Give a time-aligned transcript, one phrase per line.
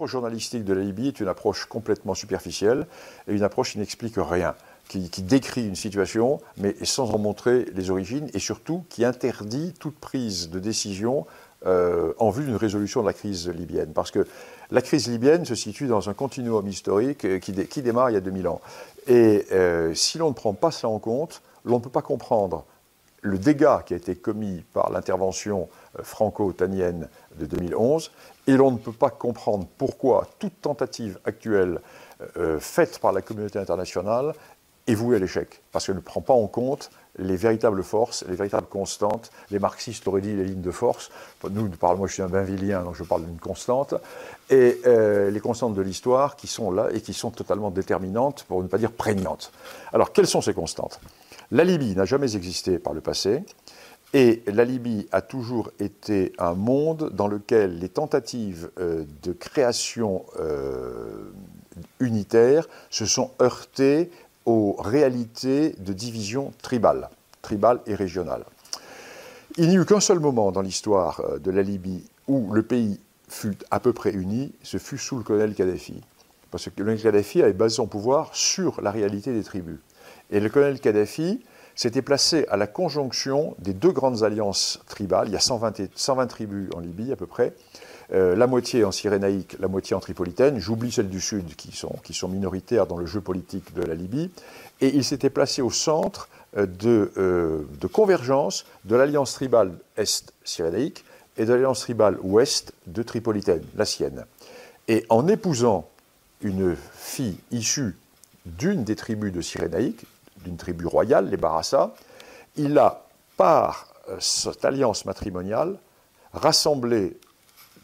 [0.00, 2.86] L'approche journalistique de la Libye est une approche complètement superficielle
[3.28, 4.54] et une approche qui n'explique rien,
[4.88, 9.96] qui, décrit une situation mais sans en montrer les origines et surtout qui interdit toute
[9.96, 11.26] prise de décision
[11.66, 13.92] euh, en vue d'une résolution de la crise libyenne.
[13.92, 14.26] Parce que
[14.70, 18.20] la crise libyenne se situe dans un continuum historique euh, qui, démarre il y a
[18.20, 18.62] 2000 ans.
[19.06, 22.64] Et euh, si l'on ne prend pas cela en compte, l'on ne peut pas comprendre
[23.22, 25.68] le dégât qui a été commis par l'intervention
[26.02, 28.10] franco-otanienne de 2011,
[28.46, 31.80] et l'on ne peut pas comprendre pourquoi toute tentative actuelle
[32.36, 34.34] euh, faite par la communauté internationale
[34.86, 38.36] est vouée à l'échec, parce qu'elle ne prend pas en compte les véritables forces, les
[38.36, 39.30] véritables constantes.
[39.50, 41.10] Les marxistes auraient dit les lignes de force.
[41.50, 43.94] Nous, moi je suis un Bainvillien, donc je parle d'une constante.
[44.48, 48.62] Et euh, les constantes de l'histoire qui sont là et qui sont totalement déterminantes, pour
[48.62, 49.52] ne pas dire prégnantes.
[49.92, 51.00] Alors, quelles sont ces constantes?
[51.52, 53.42] La Libye n'a jamais existé par le passé.
[54.12, 60.24] Et la Libye a toujours été un monde dans lequel les tentatives euh, de création
[60.40, 61.32] euh,
[62.00, 64.10] unitaire se sont heurtées
[64.46, 67.08] aux réalités de division tribale,
[67.42, 68.44] tribale et régionale.
[69.56, 72.98] Il n'y eut qu'un seul moment dans l'histoire euh, de la Libye où le pays
[73.28, 76.00] fut à peu près uni, ce fut sous le colonel Kadhafi.
[76.50, 79.78] Parce que le colonel Kadhafi avait basé son pouvoir sur la réalité des tribus.
[80.30, 81.40] Et le colonel Kadhafi
[81.74, 85.28] s'était placé à la conjonction des deux grandes alliances tribales.
[85.28, 87.54] Il y a 120, tribus en Libye à peu près,
[88.12, 90.58] euh, la moitié en cyrénaïque, la moitié en tripolitaine.
[90.58, 94.30] J'oublie celles du Sud qui sont, minoritaires dans le jeu politique de la Libye.
[94.80, 101.04] Et il s'était placé au centre euh, de, euh, de convergence de l'alliance tribale Est-cyrénaïque
[101.36, 104.26] et de l'alliance tribale Ouest de tripolitaine, la sienne.
[104.88, 105.88] Et en épousant
[106.42, 107.96] une fille issue
[108.44, 110.04] d'une des tribus de Cyrénaïque,
[110.44, 111.94] d'une tribu royale, les Barassa,
[112.56, 113.06] il a,
[113.36, 115.78] par euh, cette alliance matrimoniale,
[116.32, 117.18] rassemblé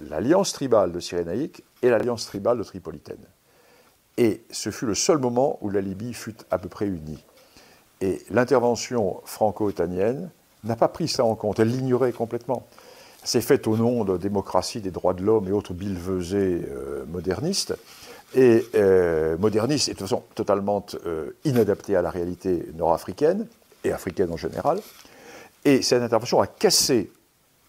[0.00, 3.24] l'alliance tribale de Cyrénaïque et l'alliance tribale de Tripolitaine.
[4.18, 7.22] Et ce fut le seul moment où la Libye fut à peu près unie.
[8.00, 10.30] Et l'intervention franco-otanienne
[10.64, 12.66] n'a pas pris ça en compte, elle l'ignorait complètement.
[13.24, 17.74] C'est fait au nom de démocratie, des droits de l'homme et autres billevesées euh, modernistes
[18.34, 23.46] et euh, moderniste et de toute façon totalement euh, inadapté à la réalité nord-africaine
[23.84, 24.80] et africaine en général.
[25.64, 27.10] Et cette intervention a cassé,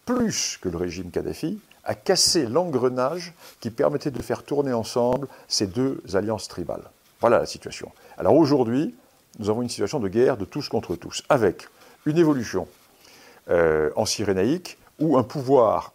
[0.05, 5.67] plus que le régime Kadhafi, a cassé l'engrenage qui permettait de faire tourner ensemble ces
[5.67, 6.89] deux alliances tribales.
[7.21, 7.91] Voilà la situation.
[8.17, 8.93] Alors aujourd'hui,
[9.39, 11.67] nous avons une situation de guerre de tous contre tous, avec
[12.05, 12.67] une évolution
[13.49, 15.93] euh, en Cyrénaïque où un pouvoir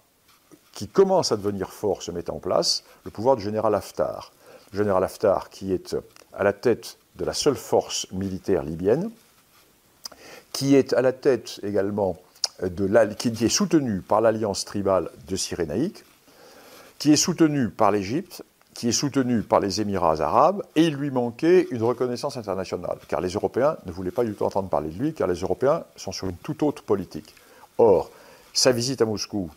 [0.72, 4.32] qui commence à devenir fort se met en place, le pouvoir du général Haftar
[4.72, 5.96] général Haftar, qui est
[6.32, 9.10] à la tête de la seule force militaire libyenne,
[10.52, 12.18] qui est à la tête également
[12.62, 16.04] de la, qui est soutenu par l'alliance tribale de Cyrénaïque,
[16.98, 18.44] qui est soutenu par l'Égypte,
[18.74, 23.20] qui est soutenu par les Émirats arabes, et il lui manquait une reconnaissance internationale, car
[23.20, 26.12] les Européens ne voulaient pas du tout entendre parler de lui, car les Européens sont
[26.12, 27.34] sur une toute autre politique.
[27.78, 28.10] Or,
[28.52, 29.50] sa visite à Moscou,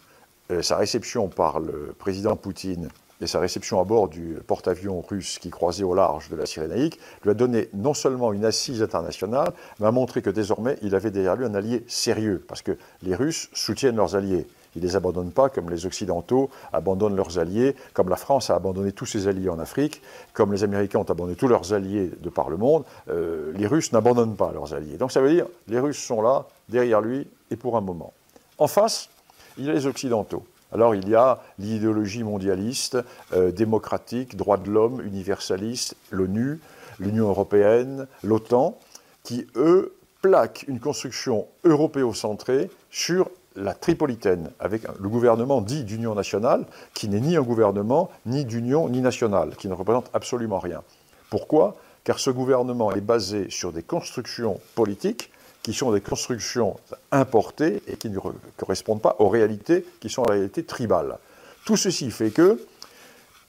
[0.51, 2.89] euh, sa réception par le président Poutine
[3.21, 6.99] et sa réception à bord du porte-avions russe qui croisait au large de la Cyrénaïque
[7.23, 11.11] lui a donné non seulement une assise internationale, mais a montré que désormais il avait
[11.11, 14.47] derrière lui un allié sérieux, parce que les Russes soutiennent leurs alliés.
[14.75, 18.55] Ils ne les abandonnent pas comme les Occidentaux abandonnent leurs alliés, comme la France a
[18.55, 20.01] abandonné tous ses alliés en Afrique,
[20.33, 22.83] comme les Américains ont abandonné tous leurs alliés de par le monde.
[23.09, 24.97] Euh, les Russes n'abandonnent pas leurs alliés.
[24.97, 28.13] Donc ça veut dire les Russes sont là, derrière lui, et pour un moment.
[28.57, 29.09] En face,
[29.57, 30.43] il y a les Occidentaux.
[30.71, 32.97] Alors il y a l'idéologie mondialiste,
[33.33, 36.59] euh, démocratique, droits de l'homme, universaliste, l'ONU,
[36.99, 38.77] l'Union européenne, l'OTAN,
[39.23, 46.65] qui, eux, plaquent une construction européocentrée sur la tripolitaine, avec le gouvernement dit d'union nationale,
[46.93, 50.81] qui n'est ni un gouvernement, ni d'union, ni nationale, qui ne représente absolument rien.
[51.29, 51.77] Pourquoi?
[52.03, 55.31] Car ce gouvernement est basé sur des constructions politiques
[55.65, 56.79] qui sont des constructions
[57.11, 58.19] importées et qui ne
[58.55, 61.17] correspondent pas aux réalités qui sont en réalité tribales.
[61.65, 62.63] Tout ceci fait que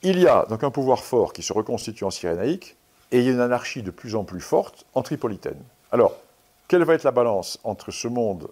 [0.01, 2.75] il y a donc un pouvoir fort qui se reconstitue en Cyrénaïque
[3.13, 5.61] et il y a une anarchie de plus en plus forte en Tripolitaine.
[5.93, 6.17] Alors,
[6.69, 8.49] quelle va être la balance entre ce monde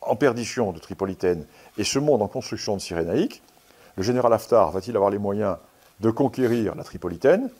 [0.00, 1.46] en perdition de Tripolitaine
[1.78, 3.40] et ce monde en construction de Cyrénaïque?
[3.94, 5.58] Le général Haftar va-t-il avoir les moyens
[6.00, 7.50] de conquérir la Tripolitaine?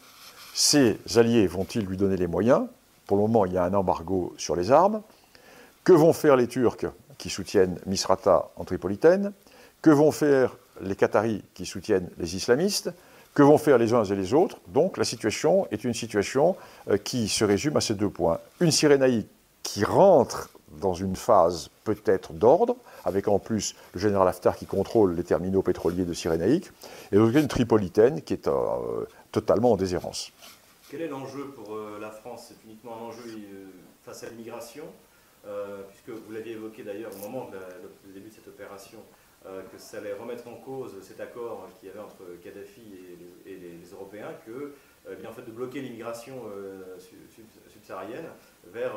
[0.54, 2.66] Ses alliés vont-ils lui donner les moyens?
[3.06, 5.02] Pour le moment, il y a un embargo sur les armes.
[5.84, 6.86] Que vont faire les Turcs
[7.16, 9.32] qui soutiennent Misrata en Tripolitaine?
[9.80, 12.92] Que vont faire les Qataris qui soutiennent les islamistes?
[13.34, 14.58] Que vont faire les uns et les autres?
[14.68, 16.56] Donc la situation est une situation
[16.88, 18.40] euh, qui se résume à ces deux points.
[18.60, 19.28] Une Cyrénaïque
[19.62, 20.50] qui rentre
[20.80, 25.62] dans une phase peut-être d'ordre, avec en plus le général Haftar qui contrôle les terminaux
[25.62, 26.70] pétroliers de Cyrénaïque,
[27.12, 30.30] et une tripolitaine qui est euh, totalement en déshérence.
[30.90, 32.48] Quel est l'enjeu pour euh, la France?
[32.48, 33.22] C'est uniquement un enjeu
[34.04, 34.84] face à l'immigration,
[35.88, 37.50] puisque vous l'aviez évoqué d'ailleurs au moment
[38.04, 38.98] du début de cette opération,
[39.44, 42.82] que ça allait remettre en cause cet accord qu'il y avait entre Kadhafi
[43.46, 44.74] et, les, Européens, que
[45.16, 46.44] bien, en fait, de bloquer l'immigration
[47.68, 48.26] subsaharienne
[48.66, 48.94] vers,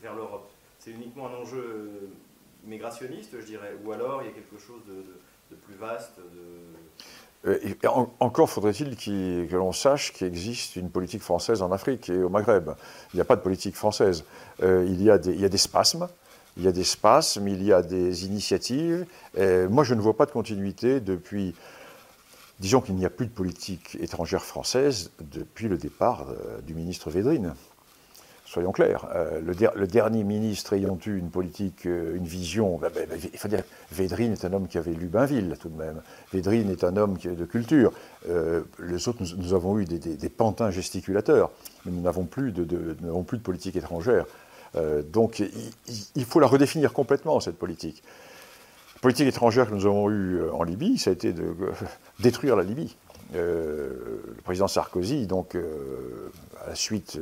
[0.00, 0.50] vers l'Europe.
[0.78, 2.08] C'est uniquement un enjeu
[2.66, 6.18] migrationniste, je dirais, ou alors il y a quelque chose de, plus vaste
[7.46, 7.58] euh,
[8.20, 12.70] encore faudrait-il que l'on sache qu'il existe une politique française en Afrique et au Maghreb.
[13.12, 14.24] Il n'y a pas de politique française.
[14.62, 16.08] Euh, il, y a des, spasmes,
[16.56, 19.06] il y a des spasmes, il y a des initiatives.
[19.70, 21.54] moi, je ne vois pas de continuité depuis.
[22.58, 27.10] Disons qu'il n'y a plus de politique étrangère française depuis le départ euh, du ministre
[27.10, 27.54] Védrine
[28.56, 33.02] soyons clairs, euh, le, dernier ministre ayant eu une politique, euh, une vision, bah, bah,
[33.06, 33.62] bah, il faut dire,
[33.92, 36.00] Védrine est un homme qui avait lu Bainville tout de même.
[36.32, 37.92] Védrine est un homme qui de culture.
[38.30, 41.50] Euh, les autres, nous, avons eu des, pantins gesticulateurs,
[41.84, 42.64] mais nous n'avons plus de,
[43.26, 44.24] plus de politique étrangère.
[45.12, 45.42] donc
[46.14, 48.02] il, faut la redéfinir complètement, cette politique.
[48.94, 51.54] La politique étrangère que nous avons eue en Libye, ça a été de
[52.20, 52.96] détruire la Libye.
[53.34, 55.56] le président Sarkozy, donc,
[56.64, 57.18] à la suite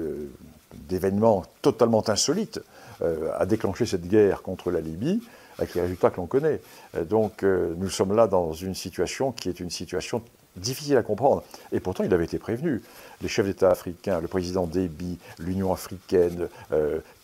[0.89, 2.61] d'événements totalement insolites
[3.03, 5.21] euh, a déclenché cette guerre contre la Libye,
[5.59, 6.61] avec les résultats que l'on connaît.
[6.97, 10.23] Euh, donc euh, nous sommes là dans une situation qui est une situation
[10.57, 11.43] difficile à comprendre.
[11.73, 12.83] Et pourtant, il avait été prévenu.
[13.21, 16.49] Les chefs d'État africains, le président Déby, l'Union africaine,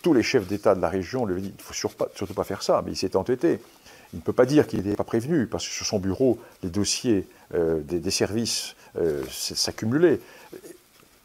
[0.03, 2.45] tous les chefs d'État de la région lui avaient dit il ne faut surtout pas,
[2.45, 3.61] faire ça, mais il s'est entêté.
[4.13, 6.71] Il ne peut pas dire qu'il n'était pas prévenu, parce que sur son bureau, les
[6.71, 8.75] dossiers des, des, services
[9.31, 10.19] s'accumulaient.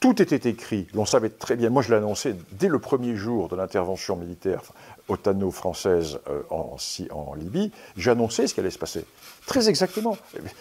[0.05, 1.71] Tout était écrit, l'on savait très bien.
[1.71, 4.61] Moi, je l'ai annoncé dès le premier jour de l'intervention militaire
[5.07, 7.71] otano-française euh, en, Libye.
[8.05, 9.03] Annoncé ce qui allait se passer.
[9.47, 10.15] Très exactement.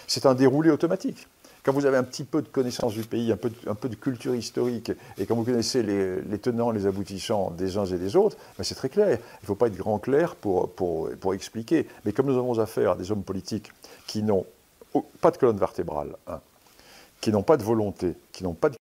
[0.06, 1.29] C'est un déroulé automatique.
[1.62, 4.93] Quand vous avez un petit peu de connaissance du pays, un peu de, culture historique,
[5.19, 8.75] et quand vous connaissez les, tenants, les aboutissants des uns et des autres, ben c'est
[8.75, 9.08] très clair.
[9.11, 11.87] Il ne faut pas être grand clair pour, expliquer.
[12.06, 13.73] Mais comme nous avons affaire à des hommes politiques
[14.06, 14.47] qui n'ont
[15.20, 16.40] pas de colonne vertébrale, hein,
[17.20, 18.76] qui n'ont pas de volonté, qui n'ont pas de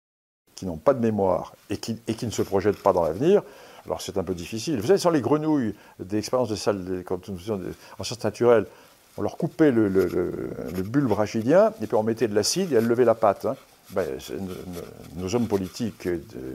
[0.65, 3.44] n'ont pas de mémoire et qui, et qui ne se projettent pas dans l'avenir,
[3.86, 4.80] alors c'est un peu difficile.
[4.80, 7.04] Vous savez, sur les grenouilles des expériences de salle,
[8.00, 8.65] en sciences naturelles,
[9.18, 9.89] on leur coupait le,
[10.83, 13.45] bulbe rachidien et puis on mettait de l'acide et elles levaient la patte.
[13.45, 13.56] Hein.
[13.89, 14.07] Ben,
[15.18, 16.07] nos hommes politiques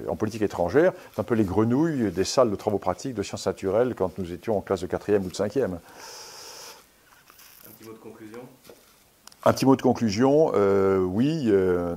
[0.08, 3.46] en politique étrangère, c'est un peu les grenouilles des salles de travaux pratiques de sciences
[3.46, 5.64] naturelles quand nous étions en classe de 4e ou de 5e.
[5.64, 5.78] Un
[7.78, 8.40] petit mot de conclusion?
[9.48, 11.96] Un petit mot de conclusion, euh, oui, euh,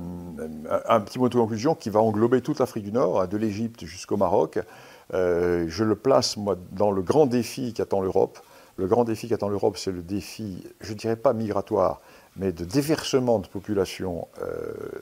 [0.87, 3.83] un petit mot de conclusion qui va englober toute l'Afrique du Nord, hein, de l'Égypte
[3.83, 4.57] jusqu'au Maroc.
[5.13, 8.39] Euh, je le place, moi, dans le grand défi qu'attend l'Europe.
[8.77, 11.99] Le grand défi qu'attend l'Europe, c'est le défi, je ne dirais pas migratoire,
[12.37, 14.29] mais de déversement de population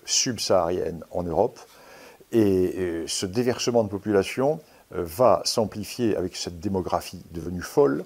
[0.05, 1.59] subsaharienne en Europe.
[2.31, 4.59] Et ce déversement de population
[4.89, 8.05] va s'amplifier avec cette démographie devenue folle,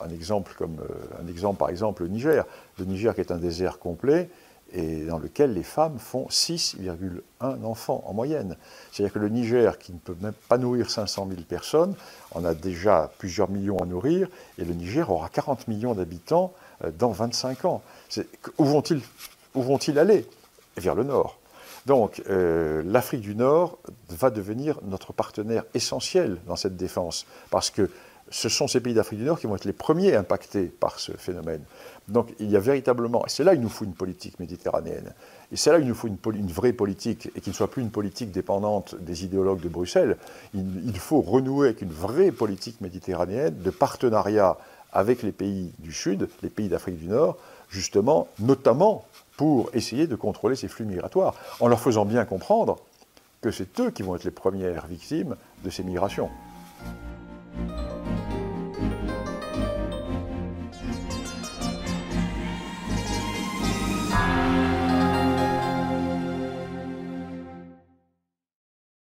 [0.00, 2.44] un exemple, comme, euh, un exemple, par exemple, le Niger.
[2.78, 4.28] Le Niger qui est un désert complet
[4.72, 8.56] et dans lequel les femmes font 6,1 enfants en moyenne.
[8.90, 11.94] C'est-à-dire que le Niger, qui ne peut même pas nourrir 500 000 personnes,
[12.32, 14.28] en a déjà plusieurs millions à nourrir,
[14.58, 16.52] et le Niger aura 40 millions d'habitants
[16.84, 17.82] euh, dans 25 ans.
[18.58, 19.00] Où vont-ils
[19.54, 20.26] vont aller?
[20.76, 21.38] Vers le nord.
[21.86, 23.78] Donc euh, l'Afrique du Nord
[24.08, 27.90] va devenir notre partenaire essentiel dans cette défense, parce que
[28.30, 31.12] ce sont ces pays d'Afrique du Nord qui vont être les premiers impactés par ce
[31.12, 31.62] phénomène.
[32.08, 35.12] Donc il y a véritablement, c'est là qu'il nous faut une politique méditerranéenne,
[35.52, 37.90] et c'est là qu'il nous faut une, vraie politique, et qui ne soit plus une
[37.90, 40.16] politique dépendante des idéologues de Bruxelles,
[40.54, 44.58] il, faut renouer avec une vraie politique méditerranéenne de partenariat
[44.92, 47.36] avec les pays du Sud, les pays d'Afrique du Nord,
[47.68, 49.04] justement, notamment
[49.36, 52.78] pour essayer de contrôler ces flux migratoires, en leur faisant bien comprendre
[53.40, 56.30] que c'est eux qui vont être les premières victimes de ces migrations.